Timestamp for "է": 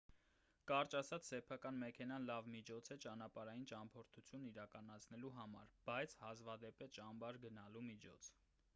2.95-2.97, 6.87-6.93